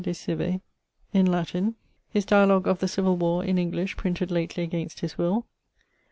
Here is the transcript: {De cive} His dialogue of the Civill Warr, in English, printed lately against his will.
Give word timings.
{De 0.03 0.15
cive} 0.15 0.61
His 2.11 2.25
dialogue 2.25 2.65
of 2.67 2.79
the 2.79 2.87
Civill 2.87 3.17
Warr, 3.17 3.43
in 3.45 3.59
English, 3.59 3.97
printed 3.97 4.31
lately 4.31 4.63
against 4.63 5.01
his 5.01 5.15
will. 5.15 5.45